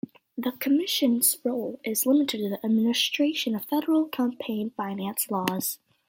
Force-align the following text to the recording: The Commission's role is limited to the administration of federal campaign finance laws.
The 0.35 0.53
Commission's 0.53 1.37
role 1.43 1.79
is 1.83 2.07
limited 2.07 2.39
to 2.39 2.49
the 2.49 2.65
administration 2.65 3.53
of 3.53 3.65
federal 3.65 4.07
campaign 4.07 4.71
finance 4.71 5.29
laws. 5.29 5.77